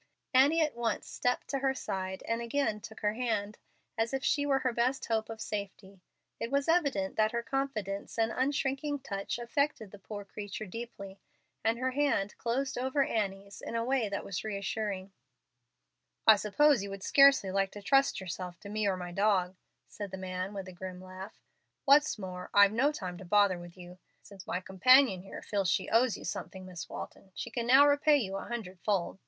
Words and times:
Annie 0.33 0.61
at 0.65 0.73
once 0.75 1.07
stepped 1.07 1.47
to 1.49 1.59
her 1.59 1.75
side 1.75 2.23
and 2.27 2.41
again 2.41 2.79
took 2.81 3.01
her 3.01 3.13
hand, 3.13 3.59
as 3.99 4.15
if 4.15 4.23
she 4.23 4.47
were 4.47 4.57
her 4.57 4.73
best 4.73 5.05
hope 5.05 5.29
of 5.29 5.39
safety. 5.39 6.01
It 6.39 6.49
was 6.49 6.67
evident 6.67 7.17
that 7.17 7.33
her 7.33 7.43
confidence 7.43 8.17
and 8.17 8.31
unshrinking 8.31 9.01
touch 9.03 9.37
affected 9.37 9.91
the 9.91 9.99
poor 9.99 10.25
creature 10.25 10.65
deeply, 10.65 11.19
and 11.63 11.77
her 11.77 11.91
hand 11.91 12.35
closed 12.39 12.79
over 12.79 13.03
Annie's 13.03 13.61
in 13.61 13.75
a 13.75 13.83
way 13.85 14.09
that 14.09 14.25
was 14.25 14.43
reassuring. 14.43 15.11
"I 16.25 16.35
suppose 16.37 16.81
you 16.81 16.89
would 16.89 17.03
scarcely 17.03 17.51
like 17.51 17.69
to 17.73 17.81
trust 17.83 18.19
yourselves 18.19 18.57
to 18.61 18.69
me 18.69 18.87
or 18.87 18.97
my 18.97 19.11
dog," 19.11 19.55
said 19.87 20.09
the 20.09 20.17
man, 20.17 20.55
with 20.55 20.67
a 20.67 20.73
grim 20.73 20.99
laugh. 20.99 21.39
"What's 21.85 22.17
more, 22.17 22.49
I've 22.55 22.73
no 22.73 22.91
time 22.91 23.19
to 23.19 23.23
bother 23.23 23.59
with 23.59 23.77
you. 23.77 23.99
Since 24.23 24.47
my 24.47 24.61
companion 24.61 25.21
here 25.21 25.43
feels 25.43 25.69
she 25.69 25.91
owes 25.91 26.17
you 26.17 26.25
something, 26.25 26.65
Miss 26.65 26.89
Walton, 26.89 27.31
she 27.35 27.51
can 27.51 27.67
now 27.67 27.85
repay 27.85 28.17
you 28.17 28.35
a 28.37 28.45
hundred 28.47 28.79
fold. 28.79 29.19